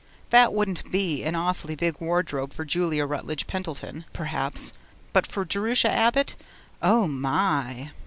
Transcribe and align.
That 0.31 0.51
wouldn't 0.51 0.91
be 0.91 1.23
an 1.23 1.35
awfully 1.35 1.75
big 1.75 1.97
wardrobe 2.01 2.53
for 2.53 2.65
Julia 2.65 3.05
Rutledge 3.05 3.45
Pendleton, 3.45 4.05
perhaps, 4.13 4.73
but 5.13 5.27
for 5.27 5.45
Jerusha 5.45 5.91
Abbott 5.91 6.33
Oh, 6.81 7.05
my! 7.07 7.91